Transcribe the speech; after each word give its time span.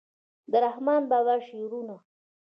د 0.51 0.53
رحمان 0.65 1.01
بابا 1.11 1.35
شعرونه 1.47 1.95